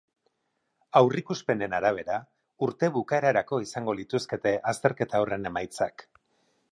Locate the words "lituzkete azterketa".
4.01-5.23